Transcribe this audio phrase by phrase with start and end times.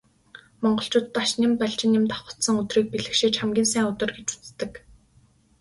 [0.61, 4.71] Монголчууд Дашням, Балжинням давхацсан өдрийг бэлгэшээж хамгийн сайн өдөр гэж үздэг.